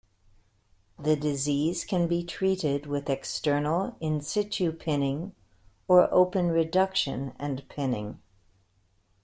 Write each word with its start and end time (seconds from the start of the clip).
The 0.97 1.15
disease 1.15 1.85
can 1.85 2.07
be 2.07 2.23
treated 2.23 2.87
with 2.87 3.07
external 3.07 3.95
in-situ 3.99 4.71
pinning 4.71 5.35
or 5.87 6.11
open 6.11 6.47
reduction 6.47 7.35
and 7.37 7.63
pinning. 7.69 8.19